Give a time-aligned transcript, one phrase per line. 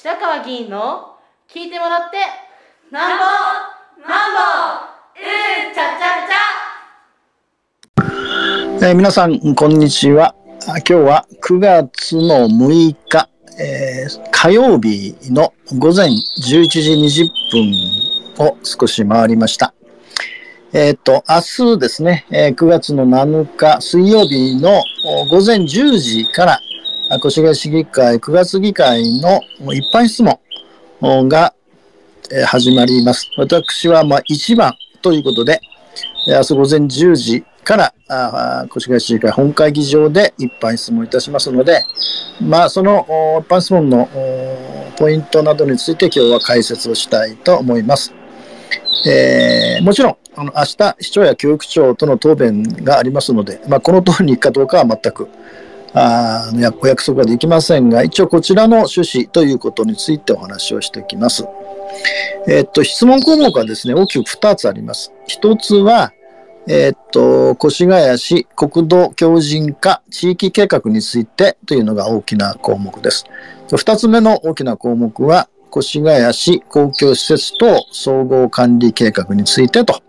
[0.00, 1.16] 白川議員の
[1.52, 2.18] 聞いてもらって
[2.92, 3.24] なんぼ
[4.08, 4.38] なんぼ
[5.18, 6.22] うんちゃちゃ
[8.78, 10.36] ちゃ、えー、皆さんこんにちは。
[10.66, 13.28] 今日は9月の6日、
[13.60, 19.74] えー、火曜日の午前11時20分を少し回りました。
[20.72, 24.80] えっ、ー、と、明日ですね、えー、9月の7日水曜日の
[25.28, 26.60] 午前10時から
[27.10, 29.40] 越谷市議会9月議会の
[29.72, 30.22] 一般質
[31.00, 31.54] 問が
[32.46, 33.30] 始まります。
[33.38, 35.58] 私はまあ1番ということで、
[36.26, 37.94] 明日午前10時から
[38.66, 41.82] 越谷市議会本会議場で一般質問いたしますので、
[42.42, 43.06] まあ、その
[43.40, 44.06] 一般質問の
[44.98, 48.12] ポイントなどについて今日は解説をしたいと思います。
[49.06, 55.28] えー、もちろん、あの明日、市長や教育長との答弁がありますので、まあ、この通りに行くかどうかは全く
[55.94, 61.46] あのお約束はできませんが、一応こちらの趣旨ということについてお話をしておきます。
[62.46, 65.12] えっと、質問項目はですね、大きく2つあります。
[65.28, 66.12] 1つは、
[66.66, 73.24] えっと、越谷市国土強靭化地域計画についてというのが大きな項目です。
[73.68, 80.02] 2つ目の大きな項目は、越谷市公共施設等総合管理計画についてと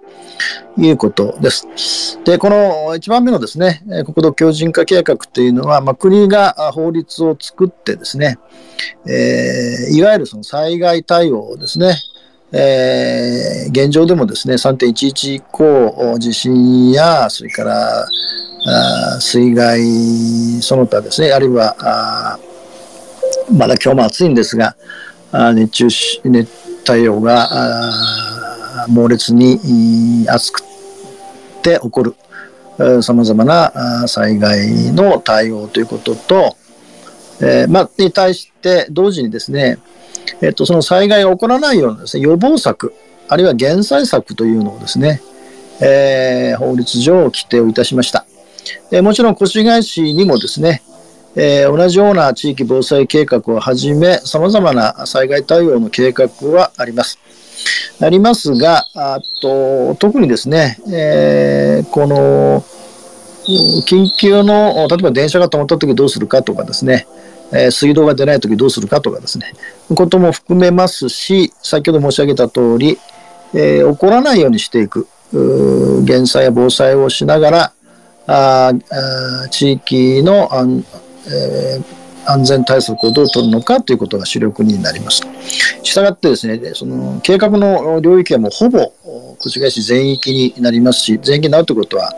[0.78, 2.20] いうことです。
[2.24, 8.38] で、この1番目のですね、国土強靭化計画というのは、まあ、国が法律を作ってですね、
[9.08, 11.96] えー、いわゆるその災害対応ですね、
[12.52, 18.08] えー、現状でもですね、3.11以降、地震や、それから
[18.66, 19.82] あ水害
[20.62, 22.38] その他ですね、あるいは
[23.52, 24.76] まだ今日も暑いんですが、
[25.54, 25.88] 熱中
[26.26, 26.50] 熱
[26.90, 28.39] 帯夜が
[28.88, 30.62] 猛烈に暑く
[31.62, 32.16] て起こる
[33.02, 36.56] さまざまな災害の対応ということと、
[37.42, 39.78] えー、まあ、に対して同時にですね、
[40.42, 42.94] えっと、その災害が起こらないようなですね、予防策、
[43.28, 45.22] あるいは減災策というのをですね、
[45.82, 48.26] えー、法律上規定をいたしました。
[48.92, 50.82] えもちろん越谷市にもですね、
[51.36, 57.20] えー、同じような地域防災計画をはじめ、さまざまな災害対応の計画はあります。
[58.02, 62.64] ありますが、あと特にですね、えー、この
[63.86, 67.08] 緊急の、例えば電車が止まった時どうするかとかですね、
[67.52, 69.54] え、水道が出ない時どうするかとかですね、
[69.96, 73.00] ことも含めますし、先ほど申し上げた通り、
[73.54, 75.08] えー、起こらないようにしていく、
[76.04, 77.74] 減災や防災をしながら、
[78.28, 80.86] ああ地域の安,、
[81.32, 85.22] えー、安全対策をどう取るのかということが主力になります。
[85.84, 88.92] したがってですね、その計画の領域はもうほぼ
[89.46, 92.14] 越谷市全域になりますし、全域になるということは、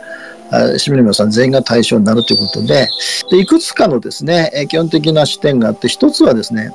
[0.78, 2.88] 市民の皆さん全員が対象になるということで、
[3.30, 6.72] でいくつかのですね、基本的な視点があって、一つはですね、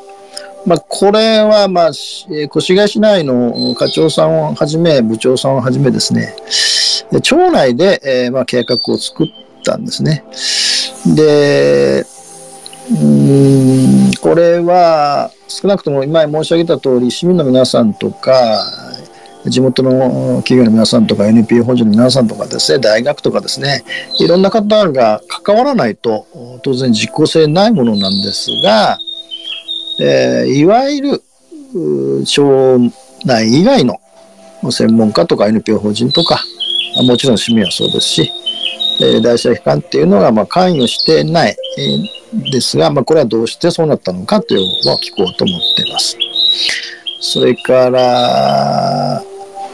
[0.65, 6.35] まあ、これは、まあ、越谷市内の課長さんをはじめ、部長さんをはじめですね、
[7.23, 9.29] 町内で、え、まあ、計画を作っ
[9.65, 10.25] たんですね。
[11.15, 12.05] で、
[12.91, 18.65] うんこれは少なくとも今申し上げた通り市民の皆さんとか
[19.45, 23.85] 地元の企業の皆さんとか NPO 法人の皆さんとかですね大学とかですね
[24.21, 26.27] いろんな方が関わらないと
[26.63, 28.99] 当然実効性ないものなんですが、
[30.01, 32.79] えー、いわゆる町
[33.25, 34.01] 内以外の
[34.71, 36.41] 専門家とか NPO 法人とか
[37.05, 38.33] もちろん市民はそうですし、
[39.01, 42.16] えー、大社機関っていうのがまあ関与してない、えー
[42.51, 46.17] ですが、まあ、これはどうしてそうなったのかというのを聞こうと思ってます。
[47.21, 49.23] それから、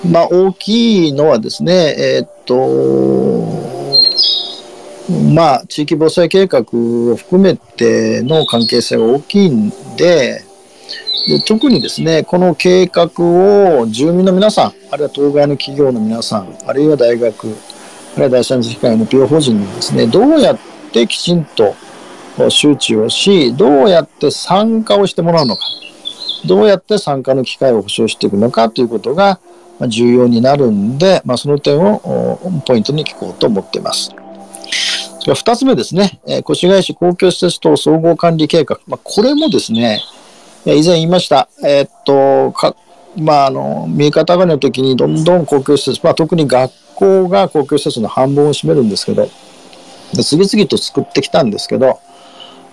[0.09, 3.73] まあ、大きいのはですね、えー、っと、
[5.35, 10.43] まあ、地域防災計画を含めての関係性が大きいんで、
[11.27, 17.57] で特にですね、この計画を住民の皆さん、あるいは当該の企業の皆さん、あるいは大学、
[18.17, 20.59] あるいは第三次機会の PO 法人にですね、どうやっ
[20.93, 21.77] てきちんと
[22.49, 25.63] 周知をし、どうやって参加をしてもらうのか、
[26.47, 29.39] どうやって参加の機会を保障していくのかということが
[29.89, 34.11] 重要になるんで、まあ、その点をポイントに聞こうと思っています。
[35.21, 40.03] それ2つ目ですね、越谷市公共施設等総合管理計画、まあ、これもですね、
[40.65, 42.75] 以前言いました、えー、っとか
[43.17, 49.29] まあ、あの右肩上がりの時にどんどん公共施設、まあ、特に学校が公共施設の半分を占めるんですけど、
[50.23, 52.01] 次々と作ってきたんですけど、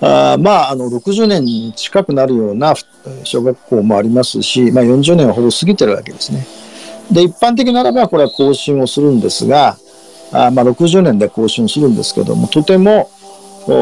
[0.02, 2.74] あまあ、あの60年近くなるような
[3.24, 6.48] 小学校もありますし、まあ、40年はほぼ過ぎてるわけですね。
[7.12, 9.78] で、一般的ならばこれは更新をするんですが、
[10.32, 13.10] あまあ、60年で更新するんですけども、とても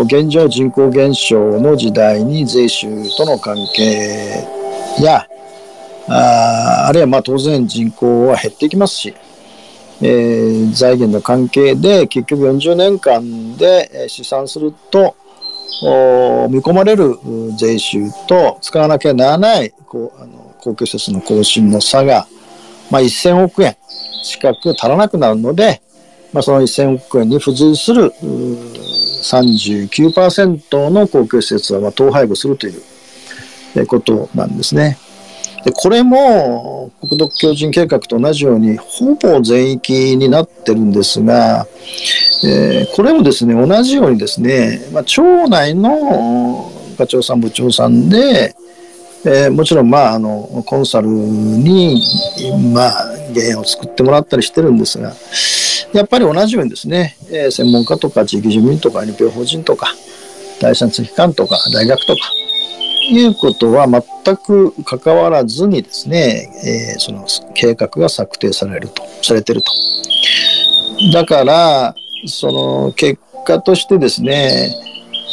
[0.05, 4.47] 現状人口減少の時代に税収との関係
[4.99, 5.27] や、
[6.09, 9.13] ああるいはまあ当然人口は減っていきますし、
[10.01, 15.15] えー、財源の関係で結局40年間で試算すると
[15.81, 17.17] 見込まれる
[17.57, 22.27] 税収と使わなきゃならないこうあの公共施設の更新の差が、
[22.89, 23.75] まあ、1000億円
[24.23, 25.81] 近く足らなくなるので、
[26.33, 32.81] まあ、その1000億円に付随する39%の公共施設はま統廃合するという
[33.87, 34.97] ことなんですね。
[35.67, 41.67] でこれも国土強靭計画と同じようにほぼ全域になってるんですが、
[42.45, 48.55] えー、これもですね同じようにですね、まあ、町内の課長さん部長さんで、
[49.25, 52.01] えー、もちろんまああのコンサルに
[52.73, 52.91] まあ
[53.33, 55.11] 原因を作ってもらったりしてるんですが
[55.91, 59.93] やっぱり同じようにですね、えー、専門家とか地域住民とか NPO 法人とか
[60.61, 62.21] 第三者機関とか大学とか
[63.09, 69.71] いうことは全く関わらずにですね、えー、その計画が策定されると、されてると。
[71.13, 71.95] だから、
[72.25, 74.73] その結果としてですね、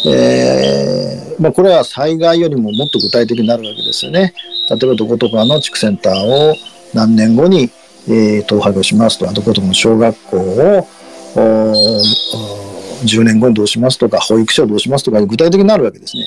[0.06, 4.34] えー、まあ、これは災害よりももっと具体的になるわけですよね。
[4.68, 6.54] 例えばどことかの地区センターを
[6.92, 7.70] 何年後に、
[8.08, 10.86] えー、統廃合しますとか、どことかの小学校を
[13.04, 16.26] 10年後にどうしますとか、保育所をどうしますとか、具体的になるわけですね。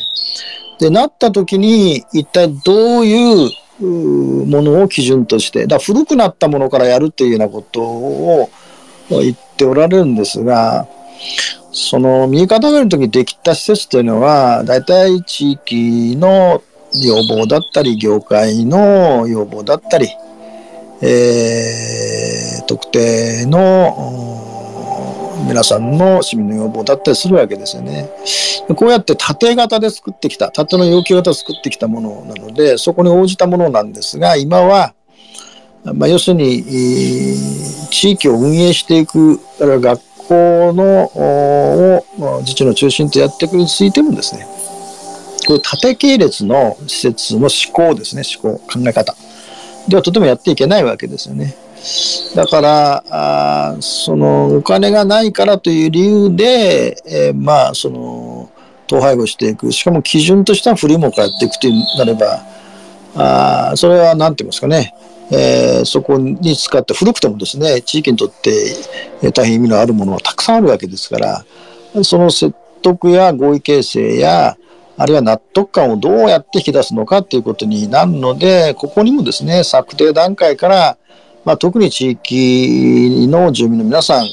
[0.80, 8.50] で、なった時に、一体どういうものを基準として、だ古くなったものからやるっていうようなことを
[9.10, 10.88] 言っておられるんですが、
[11.72, 16.64] その右肩上がりの時にできた施設というのは、大体地域の
[17.04, 20.08] 要望だったり、業界の要望だったり、
[21.02, 24.47] えー、特定の
[25.46, 28.10] 皆さんの市民の要望だったりするわけですよね。
[28.76, 34.94] こうやって縦型で作ってきた、縦の要求型を作ってきたものなので、そこに応じたものなんですが、今は、
[35.84, 36.64] まあ、要するに、
[37.92, 42.04] 地域を運営していく、学校のを
[42.42, 44.46] 自治の中心とやっていくについてもですね、
[45.48, 49.16] これ縦系列の施設の思考ですね、思考、考え方。
[49.88, 51.56] ではとてもやっていけないわけですよね。
[52.36, 58.52] だからあそのお金がないからという理由で、えー、まあその
[58.88, 59.72] 統廃合していく。
[59.72, 62.42] しかも基準としてはフリーモからやっていくとなれば
[63.16, 64.94] あそれは何て言いますかね、
[65.32, 68.76] えー、そこに使って古くてもですね地域にとって
[69.34, 71.18] 大変意味のあるものはたくさんあるわけですか
[71.94, 74.58] らその説得や合意形成や
[75.00, 80.98] あるいは納得感をどうやって引き出すのかということになるのでここにもですね策定段階から
[81.48, 84.28] まあ、特に地域の住民の皆さん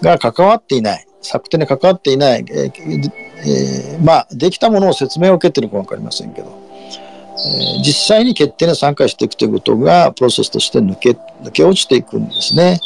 [0.00, 3.12] が関わっていない、策定に関わっていない、えー
[3.46, 11.10] えー、まあ、できたものを説明を受けてるか分かりませんけど、えー、実際に決定に参加していくということが、プロセスとして抜け
[11.42, 12.80] 抜け落ちていくんですね。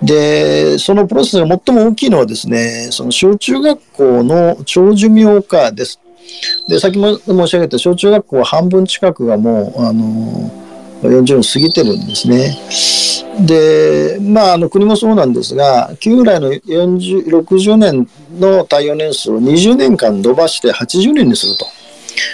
[0.00, 5.98] で、そのプロセスが最も大きいのはですね、その小中学校の長寿命化です。
[6.68, 10.67] で、先も申し上げた小中学校は半分近くがもう、あの
[11.02, 12.58] 40年過ぎてるんですね。
[13.46, 18.08] で、まあ、あの国もそうなんですが、旧来の40 60年
[18.38, 21.66] の耐用年数を20年間伸ばして80年にすると。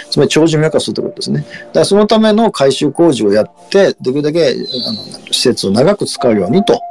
[0.09, 1.41] つまり長寿命化するということですね。
[1.41, 6.81] だからそのための改修工事をやって、できるだけあの施設を長く使うようにと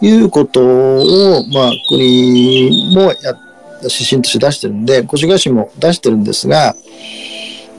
[0.00, 3.38] いうことを、まあ、国もや
[3.82, 6.74] 指針として出してるんで、越谷市も出してるんですが、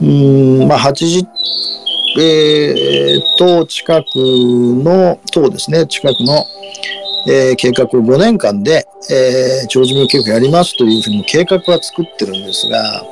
[0.00, 1.26] うん、まあ、80
[2.18, 6.44] えー、と、近くの、党ですね、近くの、
[7.28, 13.04] えー、計画を5年間で、えー、長寿命計画やりますというふうに計画は作ってるんですが、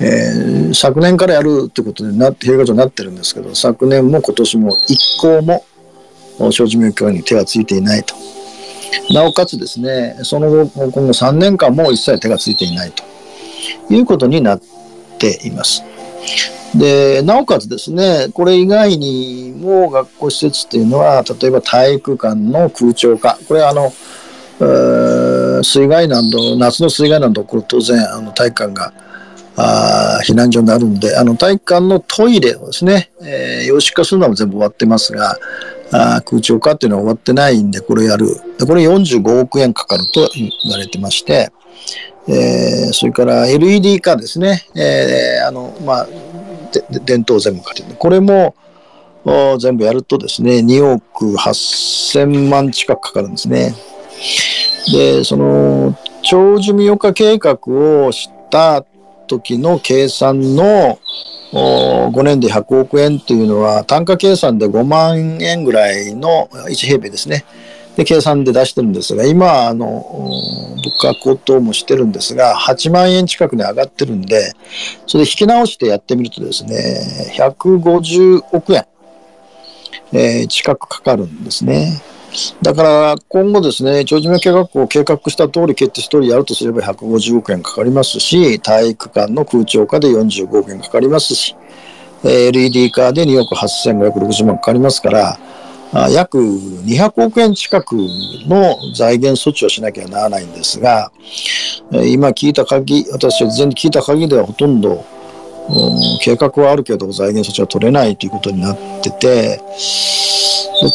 [0.00, 5.64] えー、昨年からやるということでなって、計画になってるんですけど、昨年も今年も一向も
[6.50, 8.14] 長寿命計画に手がついていないと。
[9.12, 13.04] なおかつですね、その後、今後3年間も一切手がついていないと
[13.92, 14.60] いうことになっ
[15.18, 15.82] ています。
[16.74, 23.38] で、なおかつですね、これ以外にも学校施設っていうのは、例えば体育館の空調化。
[23.46, 23.92] これはあの、
[25.62, 28.92] 水害など、夏の水害など、これ当然あの体育館が
[29.56, 35.36] あ避難所になるんで、あの体育館のトイレをですね、えー、洋式化するのは全部終わってますが、
[35.92, 38.26] あ空調化っていうのは終わってないんで、これやる。
[38.58, 41.52] でこれ45億円かかると言われてまして、
[42.28, 46.06] えー、それから LED 化ですね、えー、あの、まあ、
[47.04, 48.54] 伝統全部かけて、これも
[49.58, 53.74] 全部やるとですね、2億8000万近くかかるんですね。
[54.92, 57.58] で、その長寿未岡計画
[58.06, 58.84] をした
[59.26, 60.98] 時の計算の
[61.52, 67.44] 5年で100億円というのは単価計算で5万円ぐらいの1平米ですね。
[67.96, 69.86] で、計算で出してるんですが、今、あの、
[70.82, 74.52] 物価高騰もしてるんですが、8万円近くに上がってるんで、
[75.06, 78.86] それで引き直してやってみるとですね、150億円、
[80.12, 82.02] えー、近くかかるんですね。
[82.62, 91.54] だから今後ですね、長寿命計画を計画した通り決定してやるとすれば150億円かかりますし、体育館の空調化で45億円かかりますし、
[92.24, 95.38] LED 化で2億8560万かかりますから、
[95.92, 101.12] 約200億円近くの財源措置をしなきゃならないんですが、
[101.90, 105.04] 今聞いた限り、私は事前に聞いた限りではほとんど
[106.22, 109.60] 計画はあるけど財源措置は取れないということになってて、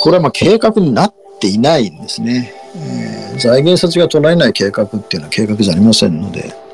[0.02, 2.54] これはま計画になっていないんですね。
[2.76, 6.67] えー、財源措置が取られない計画っていうのは計画じゃありませんので。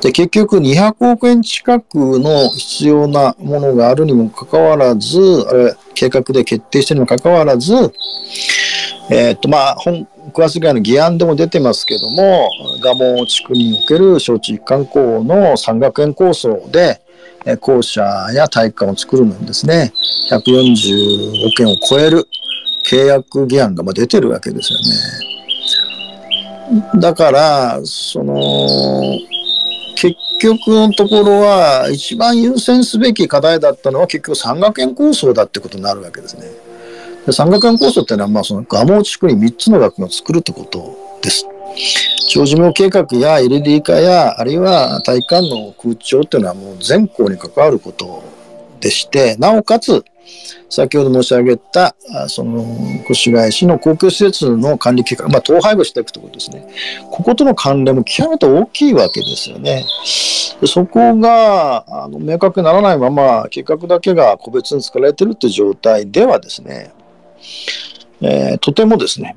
[0.00, 7.72] で、結局200億円近くの必要なものがあるにもかかわらず、あれ計画で決定してるにもかかわらず、
[9.10, 12.48] えー、っと、まあ、本、9月ぐらいの議案でも出てますけども、
[12.80, 17.00] 蒲生地区における小地一貫校の山学園構想で、
[17.44, 19.92] え校舎や体育館を作るのにですね、
[20.30, 22.28] 140億円を超える
[22.88, 24.84] 契約議案がま出てるわけですよね。
[27.00, 28.34] だから、その、
[29.94, 36.46] 結局のところは、一番優先すべき課題だったのは結局山学園構想だってことになるわけですね。
[37.26, 41.46] で山学園構想っていうのは、まあ、その蒲生地区に3つの学園を作るってことです。
[42.28, 48.22] 長寿命計画や LD 化や、あるいは体育館の空調っていうのはもう全校に関わること
[48.80, 50.04] でして、なおかつ、
[50.68, 51.94] 先ほど申し上げた、
[52.28, 52.64] その、
[53.10, 56.66] 越谷市の公共施設の管理計画、まあ、統廃合していくということですね。
[57.10, 59.84] こことの関連も極めて大きいわけですよね。
[60.66, 66.92] そこが、あの、明確にならないまま、計画だけが個別に使われているという状態ではですね、
[68.22, 69.36] えー、とてもですね、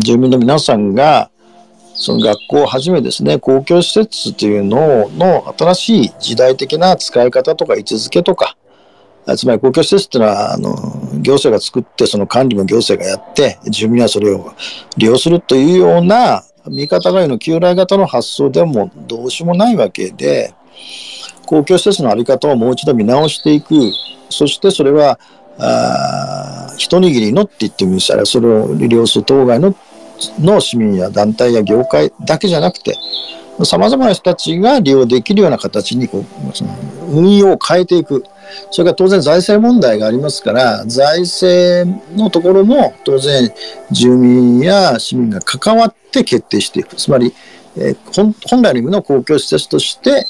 [0.00, 1.30] 住民の皆さんが、
[1.94, 8.56] その学校をはじめですね、公共施設というのの新しい時代的な使い方とか位置づけとか、
[9.36, 10.70] つまり公共施設っていうのは、あの、
[11.20, 14.52] 行政が作って、その管理も行政がやって、住民はそれを
[14.96, 20.54] 利用するというような、見方がいの旧来型の発想でもどうしようもないわけで、
[21.46, 23.92] 公共施設のあり方をもう一度見直していく。
[24.30, 25.18] そしてそれは、
[25.58, 29.72] あ一握りのって言ってもいいですそれを利用する当該の
[30.40, 32.96] の市民や団体や業界だけじゃなくて、
[33.64, 36.24] 様々な人たちが利用できるような形にこう
[37.10, 38.24] 運用を変えていく。
[38.70, 41.86] それから当然財政問題がありますから、財政
[42.16, 43.52] のところも当然
[43.90, 46.96] 住民や市民が関わって決定していく。
[46.96, 47.32] つまり、
[47.76, 50.26] えー、本来の意味の公共施設として、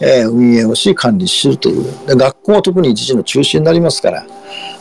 [0.00, 1.84] えー、運営をし管理するという。
[2.06, 4.26] で学校は特に一時の中心になりますから。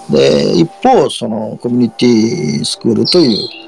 [0.10, 3.65] で、一方、そのコミュニティスクールという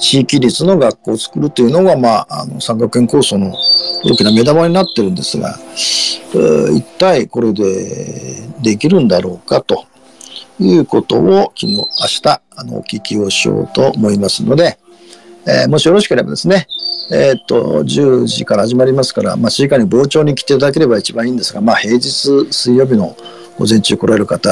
[0.00, 3.52] 地域立の学校を作るというのが、まあ、あの三学園構想の
[4.04, 5.58] 大きな目玉になってるんですが、
[6.74, 9.86] 一体これでできるんだろうかと
[10.60, 11.84] いうことを昨日、明
[12.22, 14.78] 日、あの、お聞きをしようと思いますので、
[15.46, 16.66] えー、もしよろしければですね、
[17.10, 22.10] えー、っと、10時から始まりますから、まあ、時間に傍聴に来ていただければ一番いいんですが、まあ、平日
[22.52, 23.16] 水曜日の
[23.58, 24.50] 午前中来られる方、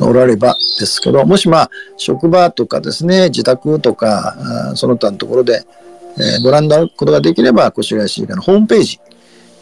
[0.00, 4.36] おらればですけど、もしまあ、職場とかですね、自宅とか、
[4.74, 5.64] その他のところで、
[6.18, 9.00] えー、ご覧になることができれば、越谷市議会のホームページ、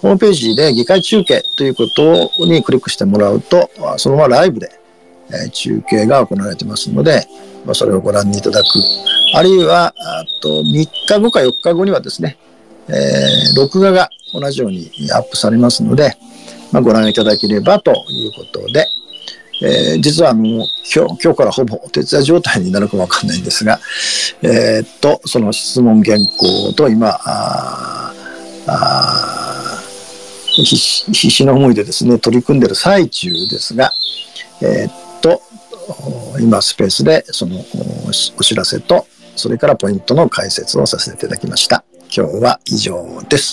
[0.01, 4.71] ホームページで議会中継ということにクリックしてもらうと、そのままライブで、
[5.31, 7.27] えー、中継が行われてますので、
[7.65, 8.67] まあ、それをご覧にいただく。
[9.35, 12.39] あるいは、あと3日後か4日後にはですね、
[12.89, 16.17] えー、録画が同じようにアップされますので、
[16.71, 18.87] まあ、ご覧いただければということで、
[19.63, 23.79] えー、実はもう今日今日からほぼ徹夜状態になるかわかんないんですが、
[24.43, 28.13] えー、っと、その質問原稿と今、あ
[28.67, 29.81] あ
[30.57, 33.93] 必死の思いでですね、取り組んでる最中ですが、
[34.63, 35.43] えー、っと、
[36.41, 37.57] 今スペースでその
[38.07, 39.07] お知らせと、
[39.37, 41.85] それからポイントの解説をさせていただきました。
[42.17, 43.53] 今日は以上です。